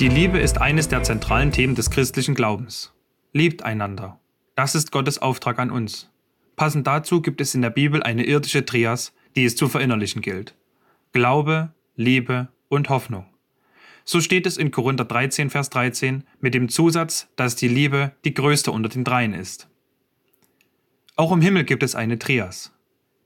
[0.00, 2.92] Die Liebe ist eines der zentralen Themen des christlichen Glaubens.
[3.32, 4.20] Liebt einander.
[4.54, 6.08] Das ist Gottes Auftrag an uns.
[6.54, 10.54] Passend dazu gibt es in der Bibel eine irdische Trias, die es zu verinnerlichen gilt.
[11.10, 13.26] Glaube, Liebe und Hoffnung.
[14.04, 18.34] So steht es in Korinther 13, Vers 13 mit dem Zusatz, dass die Liebe die
[18.34, 19.68] größte unter den dreien ist.
[21.16, 22.72] Auch im Himmel gibt es eine Trias.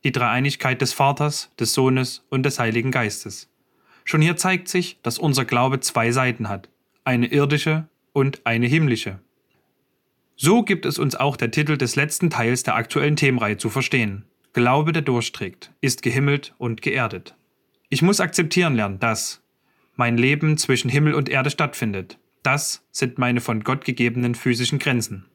[0.05, 3.52] Die Dreieinigkeit des Vaters, des Sohnes und des Heiligen Geistes.
[4.05, 6.69] Schon hier zeigt sich, dass unser Glaube zwei Seiten hat,
[7.05, 9.19] eine irdische und eine himmlische.
[10.37, 14.25] So gibt es uns auch der Titel des letzten Teils der aktuellen Themenreihe zu verstehen.
[14.53, 17.35] Glaube, der durchträgt, ist gehimmelt und geerdet.
[17.89, 19.43] Ich muss akzeptieren lernen, dass
[19.97, 22.19] mein Leben zwischen Himmel und Erde stattfindet.
[22.43, 25.27] Das sind meine von Gott gegebenen physischen Grenzen.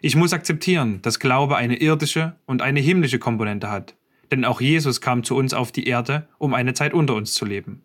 [0.00, 3.94] Ich muss akzeptieren, dass Glaube eine irdische und eine himmlische Komponente hat,
[4.32, 7.44] denn auch Jesus kam zu uns auf die Erde, um eine Zeit unter uns zu
[7.44, 7.84] leben.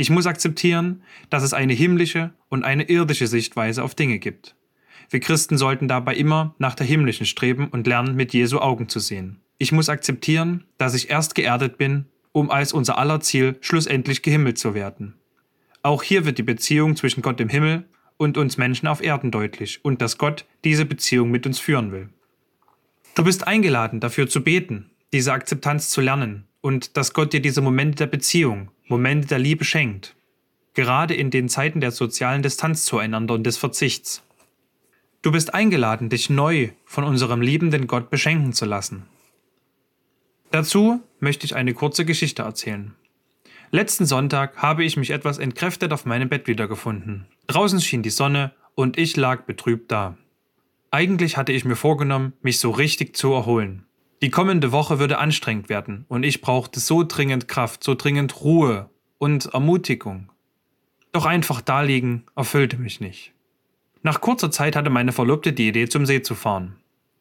[0.00, 4.54] Ich muss akzeptieren, dass es eine himmlische und eine irdische Sichtweise auf Dinge gibt.
[5.10, 9.00] Wir Christen sollten dabei immer nach der himmlischen streben und lernen, mit Jesu Augen zu
[9.00, 9.40] sehen.
[9.58, 14.56] Ich muss akzeptieren, dass ich erst geerdet bin, um als unser aller Ziel schlussendlich gehimmelt
[14.56, 15.14] zu werden.
[15.82, 17.82] Auch hier wird die Beziehung zwischen Gott im Himmel
[18.18, 22.08] und uns Menschen auf Erden deutlich und dass Gott diese Beziehung mit uns führen will.
[23.16, 27.62] Du bist eingeladen, dafür zu beten, diese Akzeptanz zu lernen und dass Gott dir diese
[27.62, 30.16] Momente der Beziehung, Momente der Liebe schenkt.
[30.74, 34.22] Gerade in den Zeiten der sozialen Distanz zueinander und des Verzichts.
[35.20, 39.04] Du bist eingeladen, dich neu von unserem liebenden Gott beschenken zu lassen.
[40.50, 42.94] Dazu möchte ich eine kurze Geschichte erzählen.
[43.70, 47.26] Letzten Sonntag habe ich mich etwas entkräftet auf meinem Bett wiedergefunden.
[47.48, 50.16] Draußen schien die Sonne und ich lag betrübt da.
[50.90, 53.84] Eigentlich hatte ich mir vorgenommen, mich so richtig zu erholen.
[54.20, 58.90] Die kommende Woche würde anstrengend werden und ich brauchte so dringend Kraft, so dringend Ruhe
[59.18, 60.30] und Ermutigung.
[61.12, 63.32] Doch einfach daliegen erfüllte mich nicht.
[64.02, 66.76] Nach kurzer Zeit hatte meine Verlobte die Idee, zum See zu fahren.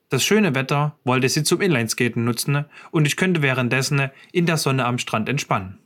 [0.10, 4.86] Das schöne Wetter wollte sie zum Inlineskaten nutzen und ich könnte währenddessen in der Sonne
[4.86, 5.78] am Strand entspannen.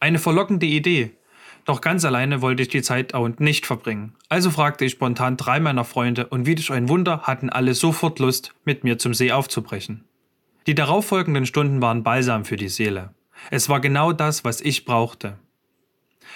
[0.00, 1.10] Eine verlockende Idee.
[1.64, 4.14] Doch ganz alleine wollte ich die Zeit auch nicht verbringen.
[4.28, 8.18] Also fragte ich spontan drei meiner Freunde und wie durch ein Wunder hatten alle sofort
[8.18, 10.04] Lust, mit mir zum See aufzubrechen.
[10.66, 13.14] Die darauffolgenden Stunden waren balsam für die Seele.
[13.50, 15.38] Es war genau das, was ich brauchte.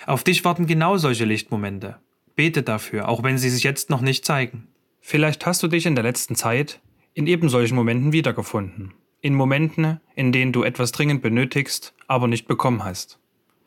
[0.07, 1.97] Auf dich warten genau solche Lichtmomente.
[2.37, 4.69] Bete dafür, auch wenn sie sich jetzt noch nicht zeigen.
[5.01, 6.81] Vielleicht hast du dich in der letzten Zeit
[7.13, 8.93] in eben solchen Momenten wiedergefunden.
[9.21, 13.19] In Momenten, in denen du etwas dringend benötigst, aber nicht bekommen hast.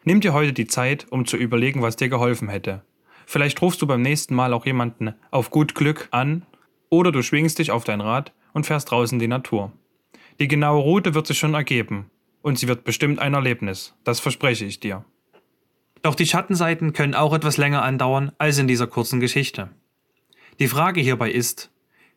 [0.07, 2.81] Nimm dir heute die Zeit, um zu überlegen, was dir geholfen hätte.
[3.25, 6.45] Vielleicht rufst du beim nächsten Mal auch jemanden auf gut Glück an
[6.87, 9.73] oder du schwingst dich auf dein Rad und fährst draußen die Natur.
[10.39, 12.09] Die genaue Route wird sich schon ergeben
[12.41, 15.03] und sie wird bestimmt ein Erlebnis, das verspreche ich dir.
[16.03, 19.71] Doch die Schattenseiten können auch etwas länger andauern als in dieser kurzen Geschichte.
[20.61, 21.69] Die Frage hierbei ist,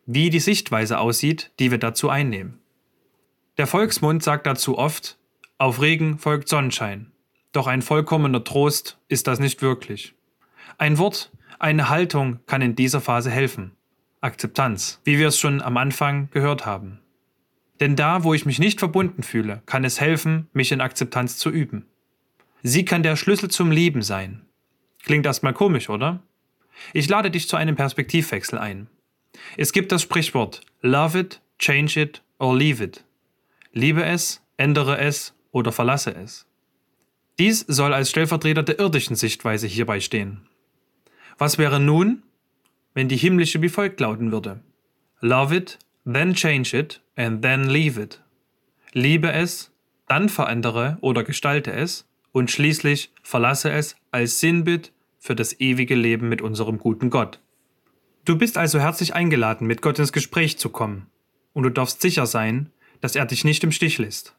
[0.06, 2.60] wie die Sichtweise aussieht, die wir dazu einnehmen.
[3.58, 5.18] Der Volksmund sagt dazu oft,
[5.58, 7.10] auf Regen folgt Sonnenschein.
[7.52, 10.14] Doch ein vollkommener Trost ist das nicht wirklich.
[10.78, 13.72] Ein Wort, eine Haltung kann in dieser Phase helfen.
[14.20, 17.00] Akzeptanz, wie wir es schon am Anfang gehört haben.
[17.80, 21.50] Denn da, wo ich mich nicht verbunden fühle, kann es helfen, mich in Akzeptanz zu
[21.50, 21.86] üben.
[22.62, 24.42] Sie kann der Schlüssel zum Leben sein.
[25.02, 26.22] Klingt erstmal komisch, oder?
[26.92, 28.88] Ich lade dich zu einem Perspektivwechsel ein.
[29.56, 33.04] Es gibt das Sprichwort Love it, change it or leave it.
[33.72, 36.46] Liebe es, ändere es oder verlasse es.
[37.38, 40.42] Dies soll als Stellvertreter der irdischen Sichtweise hierbei stehen.
[41.38, 42.22] Was wäre nun,
[42.92, 44.60] wenn die himmlische wie folgt lauten würde?
[45.20, 48.20] Love it, then change it and then leave it.
[48.92, 49.70] Liebe es,
[50.08, 56.28] dann verändere oder gestalte es und schließlich verlasse es als Sinnbild für das ewige Leben
[56.28, 57.38] mit unserem guten Gott.
[58.24, 61.06] Du bist also herzlich eingeladen, mit Gott ins Gespräch zu kommen,
[61.52, 64.34] und du darfst sicher sein, dass er dich nicht im Stich lässt.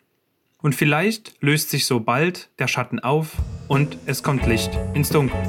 [0.62, 3.34] Und vielleicht löst sich so bald der Schatten auf
[3.68, 5.40] und es kommt Licht ins Dunkel.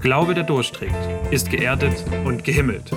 [0.00, 0.94] Glaube, der durchträgt,
[1.30, 2.92] ist geerdet und gehimmelt.